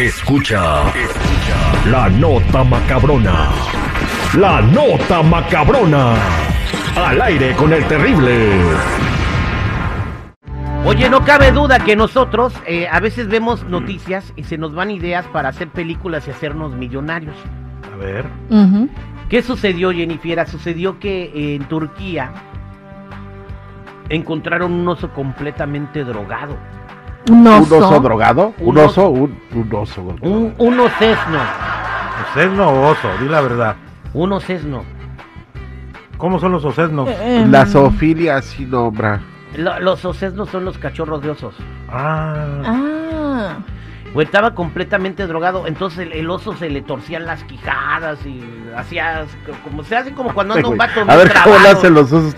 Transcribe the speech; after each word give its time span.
Escucha, 0.00 0.88
escucha 0.94 1.90
la 1.90 2.08
nota 2.08 2.64
macabrona. 2.64 3.48
La 4.38 4.62
nota 4.62 5.22
macabrona. 5.22 6.14
Al 6.96 7.20
aire 7.20 7.52
con 7.54 7.72
el 7.72 7.84
terrible. 7.84 8.48
Oye, 10.86 11.10
no 11.10 11.22
cabe 11.24 11.52
duda 11.52 11.80
que 11.84 11.96
nosotros 11.96 12.54
eh, 12.66 12.88
a 12.90 13.00
veces 13.00 13.28
vemos 13.28 13.64
noticias 13.64 14.32
y 14.36 14.44
se 14.44 14.56
nos 14.56 14.74
van 14.74 14.90
ideas 14.90 15.26
para 15.26 15.50
hacer 15.50 15.68
películas 15.68 16.26
y 16.26 16.30
hacernos 16.30 16.72
millonarios. 16.72 17.36
A 17.92 17.96
ver. 17.96 18.24
¿Qué 19.30 19.42
sucedió, 19.42 19.92
Jennifer? 19.92 20.46
Sucedió 20.48 20.98
que 20.98 21.24
eh, 21.24 21.54
en 21.54 21.64
Turquía 21.64 22.32
encontraron 24.08 24.72
un 24.72 24.88
oso 24.88 25.10
completamente 25.10 26.04
drogado. 26.04 26.56
Un 27.30 27.46
oso. 27.46 27.76
¿Un 27.76 27.82
oso 27.84 28.00
drogado? 28.00 28.54
¿Un, 28.58 28.76
Un 28.76 28.84
oso? 28.84 29.08
Un, 29.10 29.38
un 29.54 29.74
oso. 29.74 30.02
Un, 30.20 30.54
uno 30.58 30.84
sesno. 30.98 31.38
¿Osesno 32.30 32.68
o 32.68 32.88
oso? 32.90 33.08
Di 33.20 33.28
la 33.28 33.40
verdad. 33.40 33.76
Uno 34.14 34.40
sesno. 34.40 34.82
¿Cómo 36.18 36.38
son 36.38 36.52
los 36.52 36.64
osesnos? 36.64 37.08
Eh, 37.08 37.46
La 37.48 37.64
zoofilia 37.66 38.42
sí 38.42 38.66
nombra. 38.66 39.20
Lo- 39.56 39.78
los 39.80 40.04
osesnos 40.04 40.48
son 40.50 40.64
los 40.64 40.76
cachorros 40.78 41.22
de 41.22 41.30
osos. 41.30 41.54
Ah. 41.88 42.62
Ah. 42.64 42.89
Pues 44.12 44.26
estaba 44.26 44.54
completamente 44.54 45.24
drogado, 45.28 45.68
entonces 45.68 46.00
el, 46.00 46.12
el 46.12 46.28
oso 46.30 46.56
se 46.56 46.68
le 46.68 46.82
torcían 46.82 47.26
las 47.26 47.44
quijadas 47.44 48.18
y 48.26 48.42
hacía 48.76 49.24
como 49.62 49.84
se 49.84 49.96
hace 49.96 50.12
como 50.12 50.34
cuando 50.34 50.54
anda 50.54 50.68
un 50.68 50.76
vato 50.76 51.02
a 51.06 51.16
ver 51.16 51.32
cómo 51.44 51.58
le 51.60 51.68
hacen 51.68 51.94
los 51.94 52.12
osos 52.12 52.34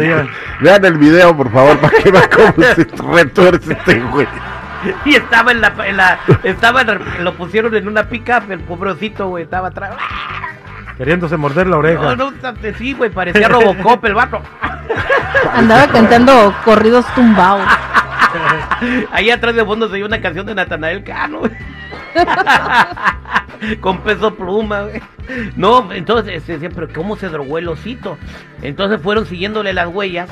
día. 0.00 0.26
Vean 0.60 0.84
el 0.84 0.98
video, 0.98 1.36
por 1.36 1.50
favor, 1.52 1.78
para 1.78 1.96
que 2.02 2.10
vean 2.10 2.28
cómo 2.34 2.66
se 2.74 2.86
retuerce 3.12 3.72
este 3.72 4.00
güey. 4.00 4.26
Y 5.04 5.14
estaba 5.14 5.52
en 5.52 5.60
la, 5.60 5.72
en 5.86 5.96
la 5.96 6.18
estaba 6.42 6.80
en 6.82 7.24
lo 7.24 7.34
pusieron 7.34 7.74
en 7.76 7.86
una 7.86 8.08
pick-up, 8.08 8.50
el 8.50 8.60
pobrecito, 8.60 9.28
güey, 9.28 9.44
estaba 9.44 9.68
atrás. 9.68 9.92
Queriéndose 10.96 11.36
morder 11.36 11.66
la 11.66 11.72
No, 11.76 11.78
oreja. 11.78 12.16
no, 12.16 12.32
sí, 12.76 12.94
güey, 12.94 13.10
parecía 13.10 13.48
Robocop 13.48 14.04
el 14.04 14.14
vato. 14.14 14.42
Andaba 15.54 15.86
cantando 15.86 16.54
corridos 16.64 17.06
tumbados. 17.14 17.66
Ahí 19.12 19.30
atrás 19.30 19.54
de 19.54 19.64
fondo 19.64 19.88
se 19.88 19.94
oye 19.94 20.04
una 20.04 20.20
canción 20.20 20.46
de 20.46 20.54
Natanael 20.54 21.04
Cano. 21.04 21.42
Con 23.80 23.98
peso 24.00 24.34
pluma, 24.34 24.82
güey. 24.82 25.02
No, 25.56 25.92
entonces 25.92 26.42
se 26.42 26.54
decía, 26.54 26.70
pero 26.74 26.88
¿cómo 26.92 27.16
se 27.16 27.28
drogó 27.28 27.58
el 27.58 27.68
osito? 27.68 28.18
Entonces 28.62 29.00
fueron 29.00 29.26
siguiéndole 29.26 29.72
las 29.72 29.88
huellas 29.88 30.30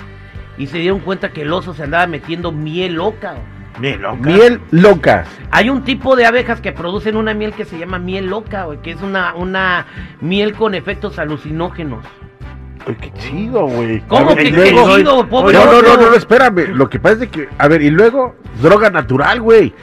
y 0.56 0.66
se 0.66 0.78
dieron 0.78 1.00
cuenta 1.00 1.30
que 1.30 1.42
el 1.42 1.52
oso 1.52 1.74
se 1.74 1.84
andaba 1.84 2.06
metiendo 2.06 2.52
miel 2.52 2.94
loca. 2.94 3.36
Miel 3.78 4.02
loca. 4.02 4.20
Miel 4.20 4.60
loca. 4.70 5.24
Hay 5.50 5.70
un 5.70 5.84
tipo 5.84 6.16
de 6.16 6.26
abejas 6.26 6.60
que 6.60 6.72
producen 6.72 7.16
una 7.16 7.32
miel 7.34 7.52
que 7.52 7.64
se 7.64 7.78
llama 7.78 7.98
miel 7.98 8.26
loca, 8.26 8.64
güey, 8.64 8.80
que 8.80 8.90
es 8.90 9.02
una, 9.02 9.34
una 9.34 9.86
miel 10.20 10.54
con 10.54 10.74
efectos 10.74 11.18
alucinógenos. 11.18 12.04
Qué 12.96 13.12
chido, 13.18 13.66
güey. 13.66 14.00
¿Cómo 14.08 14.34
ver, 14.34 14.44
que 14.44 14.44
qué 14.52 14.72
luego- 14.72 14.96
chido, 14.96 15.28
pobre 15.28 15.54
No, 15.54 15.64
no, 15.66 15.82
no, 15.82 15.96
no, 15.96 16.14
espérame. 16.14 16.68
Lo 16.74 16.88
que 16.88 16.98
pasa 16.98 17.24
es 17.24 17.30
que, 17.30 17.48
a 17.58 17.68
ver, 17.68 17.82
y 17.82 17.90
luego, 17.90 18.36
droga 18.62 18.90
natural, 18.90 19.40
güey. 19.40 19.74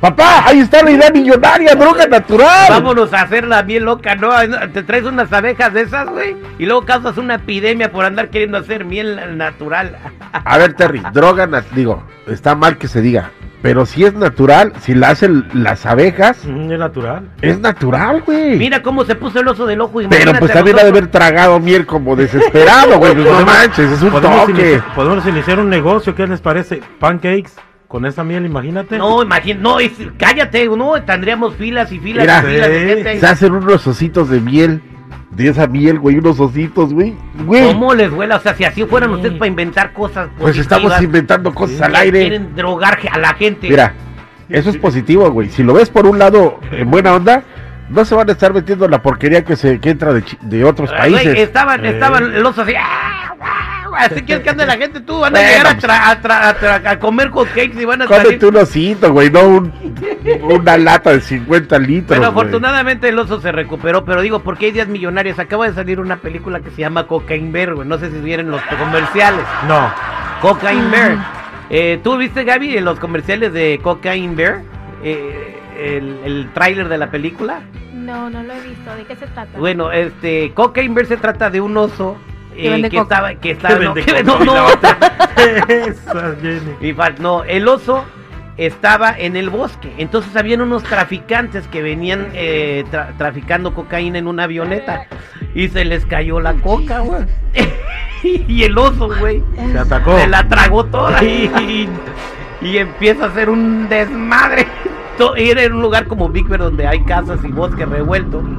Papá, 0.00 0.44
ahí 0.46 0.60
está 0.60 0.82
la 0.84 0.92
idea 0.92 1.10
millonaria, 1.10 1.74
droga 1.74 2.06
natural. 2.06 2.66
Vámonos 2.70 3.12
a 3.12 3.22
hacer 3.22 3.44
la 3.48 3.64
miel 3.64 3.82
loca, 3.84 4.14
¿no? 4.14 4.28
Te 4.72 4.84
traes 4.84 5.02
unas 5.04 5.32
abejas 5.32 5.72
de 5.74 5.82
esas, 5.82 6.08
güey, 6.08 6.36
y 6.56 6.66
luego 6.66 6.84
causas 6.84 7.18
una 7.18 7.34
epidemia 7.34 7.90
por 7.90 8.04
andar 8.04 8.30
queriendo 8.30 8.58
hacer 8.58 8.84
miel 8.84 9.36
natural. 9.36 9.96
A 10.32 10.56
ver, 10.58 10.74
Terry, 10.74 11.02
droga, 11.12 11.48
digo, 11.74 12.04
está 12.28 12.54
mal 12.54 12.78
que 12.78 12.86
se 12.86 13.00
diga, 13.00 13.32
pero 13.62 13.86
si 13.86 14.04
es 14.04 14.14
natural, 14.14 14.72
si 14.80 14.94
la 14.94 15.10
hacen 15.10 15.46
las 15.52 15.84
abejas, 15.86 16.44
Mm, 16.46 16.72
es 16.72 16.78
natural. 16.78 17.28
es 17.42 17.58
natural, 17.60 18.22
güey. 18.24 18.56
Mira 18.56 18.82
cómo 18.82 19.04
se 19.04 19.14
puso 19.14 19.40
el 19.40 19.48
oso 19.48 19.66
del 19.66 19.80
ojo. 19.80 20.00
Pero 20.08 20.32
pues 20.38 20.52
también 20.52 20.78
ha 20.78 20.82
de 20.84 20.88
haber 20.90 21.08
tragado 21.08 21.58
miel 21.60 21.84
como 21.86 22.14
desesperado, 22.16 22.98
güey. 22.98 23.14
Pues 23.14 23.26
no 23.26 23.44
manches, 23.44 23.90
es 23.90 24.02
un 24.02 24.10
Podemos, 24.10 24.46
toque. 24.46 24.52
iniciar, 24.52 24.94
podemos 24.94 25.26
iniciar 25.26 25.58
un 25.60 25.68
negocio, 25.70 26.14
¿qué 26.14 26.26
les 26.26 26.40
parece? 26.40 26.80
Pancakes 27.00 27.52
con 27.88 28.04
esa 28.04 28.22
miel, 28.22 28.44
imagínate. 28.44 28.98
No, 28.98 29.22
imagínate, 29.22 29.62
no, 29.62 29.80
es- 29.80 29.92
cállate, 30.18 30.68
no, 30.68 31.02
tendríamos 31.04 31.54
filas 31.54 31.90
y 31.90 31.98
filas 31.98 32.22
Mira, 32.26 32.42
y 32.42 32.54
filas 32.54 32.68
de 32.68 32.80
gente. 32.80 33.20
Se 33.20 33.26
hacen 33.26 33.52
unos 33.54 33.86
ositos 33.86 34.28
de 34.28 34.40
miel. 34.40 34.82
De 35.30 35.48
esa 35.48 35.66
miel, 35.66 35.98
güey, 35.98 36.16
unos 36.16 36.40
ositos, 36.40 36.92
güey. 36.94 37.14
Güey, 37.44 37.72
¿Cómo 37.72 37.94
les 37.94 38.10
vuela? 38.10 38.36
O 38.36 38.40
sea, 38.40 38.54
si 38.54 38.64
así 38.64 38.84
fueran 38.84 39.10
ustedes 39.10 39.36
para 39.38 39.48
inventar 39.48 39.92
cosas 39.92 40.28
pues 40.38 40.56
estamos 40.56 40.84
positivas, 40.84 41.04
inventando 41.04 41.54
cosas 41.54 41.80
al 41.82 41.94
aire. 41.96 42.20
Quieren 42.20 42.54
drogar 42.56 42.98
a 43.12 43.18
la 43.18 43.34
gente. 43.34 43.68
Mira, 43.68 43.92
eso 44.48 44.70
es 44.70 44.78
positivo, 44.78 45.30
güey. 45.30 45.50
Si 45.50 45.62
lo 45.62 45.74
ves 45.74 45.90
por 45.90 46.06
un 46.06 46.18
lado 46.18 46.58
en 46.72 46.90
buena 46.90 47.12
onda, 47.14 47.42
no 47.90 48.04
se 48.04 48.14
van 48.14 48.28
a 48.28 48.32
estar 48.32 48.52
metiendo 48.54 48.88
la 48.88 49.02
porquería 49.02 49.44
que 49.44 49.54
se 49.56 49.78
que 49.80 49.90
entra 49.90 50.12
de, 50.14 50.22
chi- 50.24 50.38
de 50.40 50.64
otros 50.64 50.88
güey, 50.90 51.12
países. 51.12 51.38
estaban, 51.38 51.84
Eh. 51.84 51.90
estaban 51.90 52.32
el 52.34 52.44
oso 52.44 52.62
así. 52.62 52.72
¡ah! 52.78 53.07
Así 53.98 54.22
quieres 54.22 54.42
que 54.44 54.50
ande 54.50 54.66
la 54.66 54.76
gente 54.76 55.00
tú, 55.00 55.20
van 55.20 55.34
a 55.36 55.38
Bueno, 55.40 55.48
llegar 55.48 55.66
a, 55.66 55.78
tra- 55.78 56.10
a, 56.10 56.22
tra- 56.22 56.48
a 56.48 56.58
tra- 56.82 56.90
a 56.90 56.98
comer 56.98 57.30
hotcakes 57.30 57.80
y 57.80 57.84
van 57.84 58.02
a 58.02 58.08
salir. 58.08 58.24
Cómete 58.24 58.46
un 58.46 58.56
osito, 58.56 59.12
güey, 59.12 59.30
no 59.30 59.40
un- 59.46 59.72
una 60.42 60.76
lata 60.78 61.10
de 61.10 61.20
50 61.20 61.78
litros. 61.78 62.18
Bueno, 62.18 62.26
afortunadamente 62.30 63.08
el 63.08 63.18
oso 63.18 63.40
se 63.40 63.52
recuperó, 63.52 64.04
pero 64.04 64.20
digo, 64.22 64.40
porque 64.40 64.66
hay 64.66 64.72
días 64.72 64.88
millonarios. 64.88 65.38
Acaba 65.38 65.66
de 65.68 65.74
salir 65.74 66.00
una 66.00 66.16
película 66.16 66.60
que 66.60 66.70
se 66.70 66.76
llama 66.82 67.06
Cocaine 67.06 67.52
Bear, 67.52 67.74
güey. 67.74 67.88
No 67.88 67.98
sé 67.98 68.10
si 68.10 68.18
vieron 68.18 68.50
los 68.50 68.60
comerciales. 68.62 69.44
No. 69.66 69.92
Cocaine 70.40 70.90
Bear. 70.90 71.16
Eh, 71.70 72.00
¿Tú 72.02 72.16
viste, 72.16 72.44
Gaby, 72.44 72.76
en 72.78 72.84
los 72.84 72.98
comerciales 72.98 73.52
de 73.52 73.78
Cocaine 73.82 74.34
Bear? 74.36 74.62
Eh, 75.02 75.54
el, 75.78 76.18
el 76.24 76.50
tráiler 76.54 76.88
de 76.88 76.98
la 76.98 77.10
película. 77.10 77.60
No, 77.92 78.30
no 78.30 78.42
lo 78.42 78.52
he 78.54 78.60
visto. 78.60 78.94
¿De 78.96 79.04
qué 79.04 79.16
se 79.16 79.26
trata? 79.26 79.58
Bueno, 79.58 79.92
este, 79.92 80.52
Cocaine 80.54 80.94
Bear 80.94 81.06
se 81.06 81.16
trata 81.18 81.50
de 81.50 81.60
un 81.60 81.76
oso 81.76 82.16
eh, 82.66 82.70
vende 82.70 82.90
que 82.90 82.98
estaba, 82.98 83.34
que 83.34 83.50
estaba, 83.52 83.78
Que 83.78 83.84
no, 83.84 83.94
que- 83.94 84.22
no, 84.24 84.38
no. 84.44 84.68
Esa, 85.68 86.34
Jenny. 86.42 86.94
No, 87.20 87.44
el 87.44 87.68
oso 87.68 88.04
estaba 88.56 89.16
en 89.16 89.36
el 89.36 89.50
bosque. 89.50 89.92
Entonces 89.98 90.34
habían 90.36 90.60
unos 90.60 90.82
traficantes 90.82 91.68
que 91.68 91.80
venían 91.82 92.28
eh, 92.34 92.84
tra- 92.90 93.16
traficando 93.16 93.74
cocaína 93.74 94.18
en 94.18 94.26
una 94.26 94.44
avioneta. 94.44 95.06
Y 95.54 95.68
se 95.68 95.84
les 95.84 96.04
cayó 96.06 96.40
la 96.40 96.54
coca, 96.54 97.00
güey. 97.00 97.22
y 98.22 98.64
el 98.64 98.76
oso, 98.76 99.08
güey, 99.18 99.42
Se 99.72 99.78
atacó. 99.78 100.18
se 100.18 100.26
la 100.26 100.46
tragó 100.48 100.84
toda. 100.84 101.22
Y, 101.22 101.88
y 102.60 102.78
empieza 102.78 103.24
a 103.24 103.28
hacer 103.28 103.48
un 103.48 103.88
desmadre. 103.88 104.66
Era 105.36 105.62
en 105.64 105.72
un 105.74 105.82
lugar 105.82 106.06
como 106.06 106.28
Big 106.28 106.46
Bear 106.46 106.60
donde 106.62 106.86
hay 106.86 107.02
casas 107.04 107.40
y 107.44 107.48
bosque 107.48 107.84
revuelto. 107.86 108.42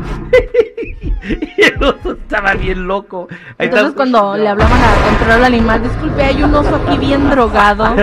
y 1.02 1.62
el 1.64 1.84
oso 1.84 2.14
estaba 2.14 2.54
bien 2.54 2.88
loco. 2.88 3.28
Ahí 3.58 3.66
Entonces 3.68 3.88
está- 3.90 3.98
cuando 3.98 4.38
le 4.38 4.48
hablaban 4.50 4.74
a 4.82 5.08
controlar 5.10 5.38
al 5.40 5.46
animal, 5.46 5.84
disculpe, 5.84 6.24
hay 6.24 6.44
un 6.44 6.54
oso 6.56 6.76
aquí 6.76 6.98
bien 6.98 7.30
drogado. 7.30 7.86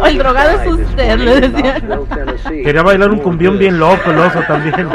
O 0.00 0.06
el 0.06 0.18
drogado 0.18 0.50
es 0.60 0.66
usted, 0.68 1.16
le 1.18 1.40
decían. 1.48 1.82
Quería 2.64 2.82
bailar 2.82 3.10
un 3.10 3.18
cumbión 3.20 3.56
bien 3.56 3.78
loco, 3.78 4.10
el 4.10 4.18
oso 4.18 4.40
también. 4.48 4.88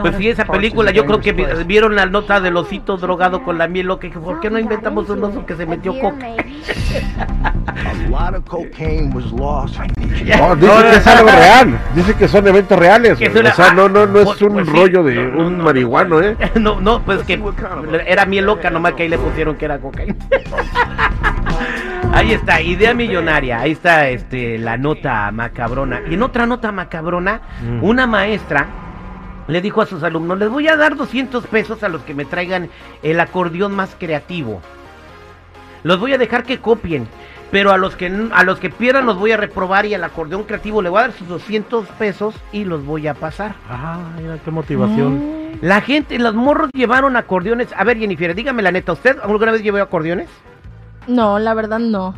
Pues 0.00 0.16
sí, 0.16 0.28
esa 0.28 0.44
película, 0.44 0.90
yo 0.90 1.06
creo 1.06 1.20
que 1.20 1.32
vi- 1.32 1.46
vieron 1.66 1.96
la 1.96 2.04
nota 2.06 2.40
del 2.40 2.56
osito 2.56 2.98
drogado 2.98 3.42
con 3.44 3.56
la 3.56 3.66
miel 3.66 3.86
loca. 3.86 4.06
y 4.06 4.10
dije, 4.10 4.20
¿por 4.20 4.40
qué 4.40 4.50
no 4.50 4.58
inventamos 4.58 5.08
un 5.08 5.24
oso 5.24 5.46
que 5.46 5.56
se 5.56 5.64
metió 5.64 5.98
coca? 6.00 6.26
A 6.26 8.08
lot 8.10 8.34
of 8.34 8.44
cocaine 8.46 9.10
was 9.14 9.24
lost. 9.32 9.51
No, 9.52 10.56
dice 10.56 10.82
que 10.90 10.96
es 10.96 11.06
algo 11.06 11.28
real. 11.30 11.78
Dice 11.94 12.14
que 12.14 12.28
son 12.28 12.46
eventos 12.46 12.78
reales. 12.78 13.18
Que 13.18 13.28
una- 13.28 13.50
O 13.50 13.54
sea, 13.54 13.72
no, 13.74 13.88
no, 13.88 14.06
no 14.06 14.18
es 14.20 14.24
Pues- 14.26 14.42
un 14.42 14.52
pues 14.54 14.66
sí. 14.66 14.72
rollo 14.72 15.02
de 15.02 15.14
No, 15.16 15.22
no, 15.30 15.46
un 15.46 15.58
no. 15.58 15.64
marihuano, 15.64 16.20
¿eh? 16.20 16.36
No, 16.60 16.80
no, 16.80 17.02
pues 17.02 17.22
que 17.24 17.40
era 18.06 18.26
miel 18.26 18.46
loca, 18.46 18.70
nomás 18.70 18.92
que 18.94 19.04
ahí 19.04 19.08
le 19.08 19.18
pusieron 19.18 19.56
que 19.56 19.64
era 19.66 19.78
cocaína. 19.78 20.14
Ahí 22.14 22.32
está, 22.32 22.60
idea 22.60 22.92
millonaria, 22.92 23.60
ahí 23.60 23.72
está 23.72 24.08
este 24.10 24.58
la 24.58 24.76
nota 24.76 25.30
macabrona. 25.32 26.02
Y 26.10 26.14
en 26.14 26.22
otra 26.22 26.44
nota 26.46 26.70
macabrona, 26.70 27.40
Mm. 27.62 27.82
una 27.82 28.06
maestra 28.06 28.66
le 29.48 29.62
dijo 29.62 29.80
a 29.80 29.86
sus 29.86 30.02
alumnos, 30.02 30.38
les 30.38 30.50
voy 30.50 30.68
a 30.68 30.76
dar 30.76 30.94
200 30.94 31.46
pesos 31.46 31.82
a 31.82 31.88
los 31.88 32.02
que 32.02 32.12
me 32.12 32.26
traigan 32.26 32.68
el 33.02 33.18
acordeón 33.18 33.74
más 33.74 33.96
creativo. 33.98 34.60
Los 35.84 35.98
voy 36.00 36.12
a 36.12 36.18
dejar 36.18 36.42
que 36.44 36.58
copien, 36.58 37.08
pero 37.52 37.70
a 37.70 37.76
los 37.78 37.94
que 37.94 38.06
a 38.32 38.42
los 38.42 38.58
que 38.58 38.70
pierdan 38.70 39.06
los 39.06 39.16
voy 39.18 39.30
a 39.30 39.36
reprobar 39.36 39.86
y 39.86 39.94
al 39.94 40.02
acordeón 40.02 40.42
creativo 40.44 40.82
le 40.82 40.88
voy 40.88 40.98
a 40.98 41.02
dar 41.02 41.12
sus 41.12 41.28
200 41.28 41.86
pesos 41.90 42.34
y 42.50 42.64
los 42.64 42.84
voy 42.84 43.06
a 43.06 43.14
pasar. 43.14 43.54
Ah, 43.70 43.98
mira 44.20 44.38
qué 44.44 44.50
motivación. 44.50 45.18
Mm. 45.18 45.58
La 45.60 45.80
gente, 45.82 46.18
los 46.18 46.34
morros 46.34 46.70
llevaron 46.72 47.14
acordeones. 47.16 47.68
A 47.76 47.84
ver, 47.84 47.98
Jennifer, 47.98 48.34
dígame 48.34 48.62
la 48.62 48.72
neta, 48.72 48.92
¿usted 48.92 49.18
alguna 49.22 49.52
vez 49.52 49.62
llevó 49.62 49.78
acordeones? 49.78 50.28
No, 51.06 51.38
la 51.38 51.54
verdad 51.54 51.78
no. 51.78 52.14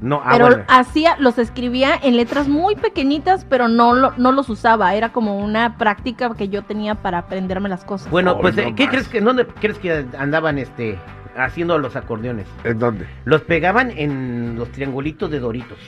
No, 0.00 0.20
ah, 0.24 0.30
pero 0.32 0.46
bueno. 0.48 0.64
hacía, 0.68 1.16
los 1.18 1.38
escribía 1.38 1.92
en 2.02 2.16
letras 2.16 2.48
muy 2.48 2.74
pequeñitas, 2.74 3.46
pero 3.48 3.68
no, 3.68 3.94
lo- 3.94 4.12
no 4.18 4.32
los 4.32 4.48
usaba. 4.50 4.92
Era 4.94 5.12
como 5.12 5.38
una 5.38 5.78
práctica 5.78 6.30
que 6.36 6.48
yo 6.48 6.62
tenía 6.62 6.96
para 6.96 7.18
aprenderme 7.18 7.68
las 7.68 7.84
cosas. 7.84 8.10
Bueno, 8.10 8.32
Oh, 8.32 8.40
pues, 8.40 8.56
no 8.56 8.74
¿qué 8.74 8.84
más. 8.84 8.90
crees 8.90 9.08
que, 9.08 9.20
dónde 9.20 9.46
crees 9.46 9.78
que 9.78 10.04
andaban 10.18 10.58
este 10.58 10.98
haciendo 11.36 11.78
los 11.78 11.96
acordeones? 11.96 12.46
¿En 12.64 12.78
dónde? 12.78 13.06
Los 13.24 13.42
pegaban 13.42 13.90
en 13.96 14.56
los 14.56 14.70
triangulitos 14.72 15.30
de 15.30 15.38
Doritos. 15.40 15.78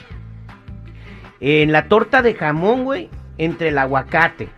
En 1.39 1.71
la 1.71 1.87
torta 1.87 2.21
de 2.21 2.33
jamón, 2.33 2.83
güey, 2.83 3.09
entre 3.37 3.69
el 3.69 3.77
aguacate. 3.77 4.49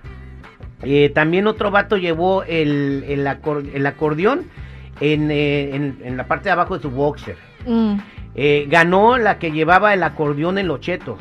Eh, 0.83 1.09
también 1.13 1.45
otro 1.47 1.71
vato 1.71 1.97
llevó 1.97 2.43
el, 2.43 3.03
el, 3.07 3.27
acor- 3.27 3.69
el 3.73 3.85
acordeón 3.85 4.45
en, 5.01 5.29
eh, 5.29 5.75
en- 5.75 5.97
en 6.03 6.15
la 6.17 6.27
parte 6.27 6.45
de 6.45 6.51
abajo 6.51 6.77
de 6.77 6.81
su 6.81 6.89
boxer. 6.89 7.35
Mm. 7.67 7.95
Eh, 8.35 8.67
ganó 8.69 9.17
la 9.17 9.39
que 9.39 9.51
llevaba 9.51 9.93
el 9.93 10.03
acordeón 10.03 10.57
en 10.57 10.67
los 10.69 10.79
chetos. 10.79 11.19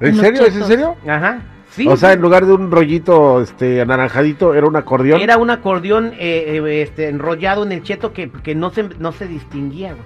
¿En 0.00 0.14
serio? 0.14 0.42
¿Es 0.46 0.54
en 0.54 0.64
serio? 0.64 0.96
Ajá. 1.08 1.40
Sí. 1.78 1.88
O 1.88 1.96
sea, 1.96 2.12
en 2.12 2.20
lugar 2.20 2.44
de 2.44 2.52
un 2.52 2.70
rollito 2.70 3.40
este 3.40 3.80
anaranjadito, 3.80 4.52
era 4.54 4.66
un 4.66 4.76
acordeón. 4.76 5.20
Era 5.20 5.38
un 5.38 5.48
acordeón 5.50 6.12
eh, 6.18 6.60
eh, 6.62 6.82
este, 6.82 7.08
enrollado 7.08 7.62
en 7.64 7.72
el 7.72 7.82
cheto 7.82 8.12
que, 8.12 8.30
que 8.30 8.54
no, 8.54 8.70
se, 8.70 8.88
no 8.98 9.12
se 9.12 9.26
distinguía, 9.26 9.90
güey, 9.92 10.02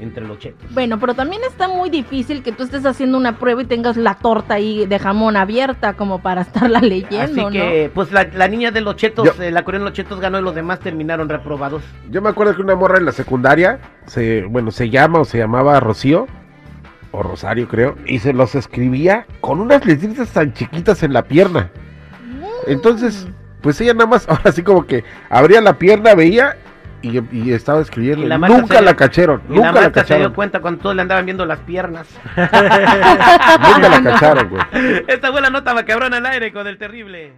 entre 0.00 0.26
los 0.26 0.38
chetos. 0.38 0.72
Bueno, 0.72 0.98
pero 1.00 1.14
también 1.14 1.42
está 1.48 1.68
muy 1.68 1.90
difícil 1.90 2.42
que 2.42 2.52
tú 2.52 2.62
estés 2.62 2.86
haciendo 2.86 3.18
una 3.18 3.38
prueba 3.38 3.62
y 3.62 3.66
tengas 3.66 3.96
la 3.96 4.14
torta 4.14 4.54
ahí 4.54 4.86
de 4.86 4.98
jamón 4.98 5.36
abierta 5.36 5.94
como 5.94 6.20
para 6.22 6.40
estarla 6.48 6.80
leyendo, 6.80 7.48
Así 7.48 7.52
que, 7.58 7.90
pues 7.94 8.12
la, 8.12 8.24
la 8.34 8.48
niña 8.48 8.70
de 8.70 8.80
los 8.82 8.96
chetos, 8.96 9.24
Yo- 9.36 9.42
eh, 9.42 9.50
la 9.50 9.62
coreana 9.64 9.84
de 9.86 9.90
los 9.90 9.96
chetos 9.96 10.20
ganó 10.20 10.38
y 10.38 10.42
los 10.42 10.54
demás 10.54 10.80
terminaron 10.80 11.28
reprobados. 11.28 11.82
Yo 12.10 12.22
me 12.22 12.28
acuerdo 12.30 12.54
que 12.54 12.62
una 12.62 12.74
morra 12.76 12.98
en 12.98 13.04
la 13.06 13.12
secundaria, 13.12 13.78
se, 14.06 14.44
bueno, 14.44 14.70
se 14.70 14.88
llama 14.90 15.20
o 15.20 15.24
se 15.24 15.38
llamaba 15.38 15.80
Rocío, 15.80 16.26
o 17.12 17.22
Rosario 17.22 17.68
creo, 17.68 17.96
y 18.06 18.18
se 18.20 18.32
los 18.32 18.54
escribía 18.54 19.26
con 19.40 19.60
unas 19.60 19.84
letritas 19.84 20.28
tan 20.30 20.52
chiquitas 20.52 21.02
en 21.02 21.12
la 21.12 21.22
pierna. 21.24 21.70
Entonces, 22.66 23.26
pues 23.62 23.80
ella 23.80 23.94
nada 23.94 24.06
más, 24.06 24.28
ahora 24.28 24.52
sí 24.52 24.62
como 24.62 24.86
que 24.86 25.04
abría 25.28 25.60
la 25.60 25.78
pierna, 25.78 26.14
veía 26.14 26.56
y, 27.02 27.18
y 27.34 27.52
estaba 27.52 27.80
escribiendo. 27.80 28.24
Y 28.24 28.28
la 28.28 28.38
nunca 28.38 28.80
la 28.80 28.94
cacharon, 28.94 29.42
Y 29.48 29.54
la 29.54 29.56
nunca 29.56 29.72
la 29.72 29.80
maestra 29.80 30.04
se 30.04 30.14
dio 30.14 30.16
cacharon. 30.18 30.34
cuenta 30.34 30.60
cuando 30.60 30.82
todos 30.82 30.96
le 30.96 31.02
andaban 31.02 31.24
viendo 31.24 31.46
las 31.46 31.60
piernas. 31.60 32.06
Nunca 32.36 33.88
la 33.88 34.02
cacharon, 34.02 34.48
güey. 34.50 34.62
Esta 35.06 35.30
fue 35.32 35.40
la 35.40 35.50
nota 35.50 35.74
macabrona 35.74 36.18
al 36.18 36.26
aire 36.26 36.52
con 36.52 36.66
el 36.66 36.78
terrible. 36.78 37.32